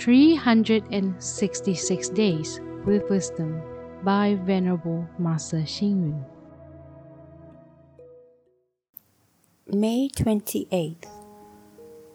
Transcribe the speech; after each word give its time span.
366 0.00 2.08
Days 2.08 2.60
with 2.86 3.04
Wisdom 3.10 3.60
by 4.02 4.38
Venerable 4.46 5.06
Master 5.18 5.58
Xing 5.58 6.08
Yun. 6.08 6.24
May 9.66 10.08
28th. 10.08 11.04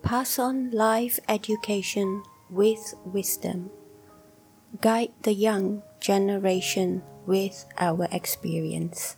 Pass 0.01 0.39
on 0.39 0.71
life 0.71 1.19
education 1.29 2.23
with 2.49 2.95
wisdom. 3.05 3.69
Guide 4.81 5.11
the 5.21 5.33
young 5.33 5.83
generation 5.99 7.03
with 7.27 7.67
our 7.77 8.07
experience. 8.11 9.15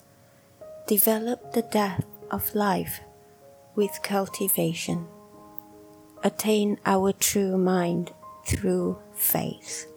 Develop 0.87 1.53
the 1.53 1.61
depth 1.61 2.03
of 2.29 2.53
life 2.53 2.99
with 3.75 4.01
cultivation. 4.03 5.07
Attain 6.21 6.77
our 6.85 7.13
true 7.13 7.57
mind 7.57 8.11
through 8.47 8.97
faith. 9.13 9.87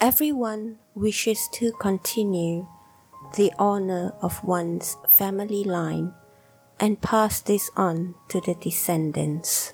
Everyone 0.00 0.78
wishes 0.94 1.48
to 1.52 1.72
continue 1.72 2.66
the 3.36 3.52
honor 3.58 4.12
of 4.20 4.44
one's 4.44 4.96
family 5.08 5.64
line 5.64 6.12
and 6.78 7.00
pass 7.00 7.40
this 7.40 7.70
on 7.76 8.14
to 8.28 8.40
the 8.40 8.54
descendants. 8.54 9.72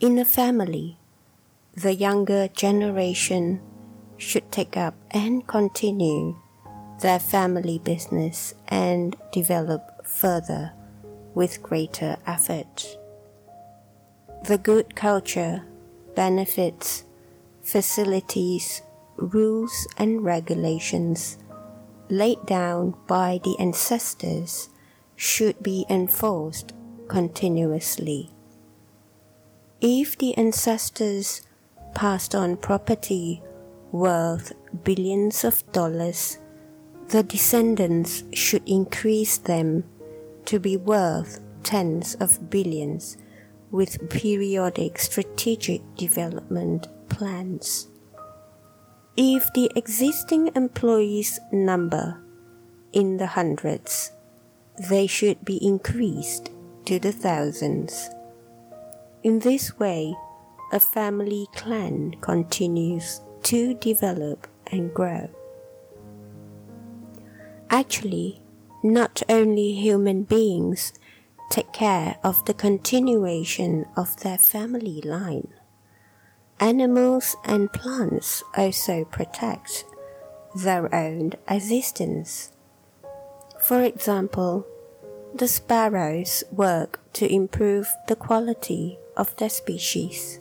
In 0.00 0.18
a 0.18 0.24
family, 0.24 0.98
the 1.74 1.94
younger 1.94 2.48
generation 2.48 3.60
should 4.16 4.50
take 4.52 4.76
up 4.76 4.94
and 5.10 5.46
continue 5.46 6.36
their 7.00 7.18
family 7.18 7.78
business 7.78 8.54
and 8.68 9.16
develop 9.32 10.06
further 10.06 10.72
with 11.34 11.62
greater 11.62 12.16
effort. 12.26 12.96
The 14.44 14.58
good 14.58 14.94
culture, 14.94 15.64
benefits, 16.14 17.04
facilities, 17.62 18.82
rules, 19.16 19.86
and 19.98 20.24
regulations 20.24 21.38
laid 22.08 22.44
down 22.46 22.94
by 23.06 23.40
the 23.44 23.56
ancestors 23.58 24.68
should 25.16 25.62
be 25.62 25.86
enforced 25.88 26.72
continuously. 27.08 28.30
If 29.80 30.18
the 30.18 30.36
ancestors 30.36 31.42
passed 31.94 32.34
on 32.34 32.56
property 32.56 33.42
worth 33.90 34.52
billions 34.84 35.44
of 35.44 35.70
dollars, 35.72 36.38
the 37.08 37.22
descendants 37.22 38.24
should 38.32 38.66
increase 38.66 39.38
them 39.38 39.84
to 40.46 40.58
be 40.58 40.76
worth 40.76 41.40
tens 41.62 42.14
of 42.16 42.50
billions 42.50 43.16
with 43.72 44.08
periodic 44.10 44.98
strategic 44.98 45.80
development 45.96 46.86
plans. 47.08 47.88
If 49.16 49.52
the 49.54 49.70
existing 49.74 50.50
employees 50.54 51.40
number 51.50 52.22
in 52.92 53.16
the 53.16 53.26
hundreds, 53.26 54.12
they 54.88 55.06
should 55.06 55.44
be 55.44 55.56
increased 55.66 56.50
to 56.84 56.98
the 56.98 57.12
thousands. 57.12 58.08
In 59.22 59.38
this 59.38 59.78
way, 59.78 60.14
a 60.72 60.80
family 60.80 61.46
clan 61.54 62.14
continues 62.20 63.20
to 63.44 63.74
develop 63.74 64.46
and 64.66 64.92
grow. 64.92 65.28
Actually, 67.70 68.42
not 68.82 69.22
only 69.28 69.72
human 69.72 70.24
beings 70.24 70.92
take 71.52 71.72
care 71.72 72.16
of 72.24 72.44
the 72.46 72.54
continuation 72.54 73.86
of 73.96 74.16
their 74.20 74.38
family 74.38 75.00
line, 75.02 75.48
animals 76.58 77.36
and 77.44 77.72
plants 77.72 78.42
also 78.56 79.04
protect 79.04 79.84
their 80.56 80.92
own 80.94 81.32
existence. 81.48 82.52
For 83.60 83.82
example, 83.82 84.66
the 85.34 85.46
sparrows 85.46 86.42
work 86.50 87.00
to 87.12 87.32
improve 87.32 87.86
the 88.08 88.16
quality 88.16 88.98
of 89.16 89.36
their 89.36 89.50
species 89.50 90.40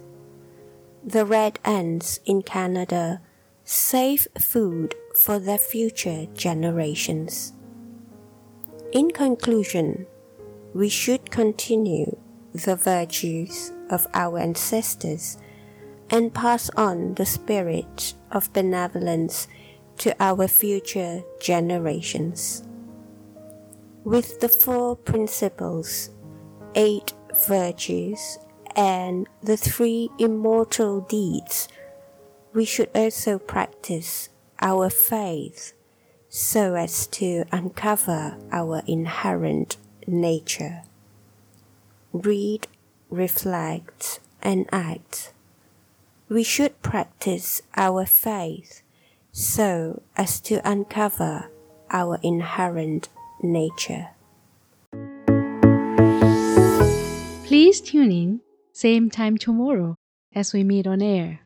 the 1.03 1.25
red 1.25 1.59
ants 1.65 2.19
in 2.25 2.43
Canada 2.43 3.21
save 3.63 4.27
food 4.39 4.93
for 5.23 5.39
their 5.39 5.57
future 5.57 6.27
generations. 6.35 7.53
In 8.91 9.09
conclusion, 9.11 10.05
we 10.73 10.87
should 10.89 11.31
continue 11.31 12.17
the 12.53 12.75
virtues 12.75 13.71
of 13.89 14.07
our 14.13 14.39
ancestors 14.39 15.37
and 16.09 16.33
pass 16.33 16.69
on 16.71 17.13
the 17.15 17.25
spirit 17.25 18.13
of 18.31 18.51
benevolence 18.53 19.47
to 19.97 20.15
our 20.19 20.47
future 20.47 21.23
generations. 21.39 22.63
With 24.03 24.39
the 24.39 24.49
four 24.49 24.95
principles, 24.95 26.09
eight 26.75 27.13
virtues, 27.47 28.39
and 28.75 29.27
the 29.43 29.57
three 29.57 30.09
immortal 30.17 31.01
deeds, 31.01 31.67
we 32.53 32.65
should 32.65 32.89
also 32.95 33.37
practice 33.37 34.29
our 34.61 34.89
faith 34.89 35.73
so 36.29 36.75
as 36.75 37.07
to 37.07 37.43
uncover 37.51 38.37
our 38.51 38.81
inherent 38.87 39.77
nature. 40.07 40.83
Read, 42.13 42.67
reflect, 43.09 44.19
and 44.41 44.67
act. 44.71 45.33
We 46.29 46.43
should 46.43 46.81
practice 46.81 47.61
our 47.75 48.05
faith 48.05 48.83
so 49.31 50.01
as 50.17 50.39
to 50.41 50.67
uncover 50.69 51.49
our 51.89 52.19
inherent 52.23 53.09
nature. 53.41 54.09
Please 57.45 57.81
tune 57.81 58.11
in 58.11 58.41
same 58.73 59.09
time 59.09 59.37
tomorrow 59.37 59.95
as 60.33 60.53
we 60.53 60.63
meet 60.63 60.87
on 60.87 61.01
air. 61.01 61.41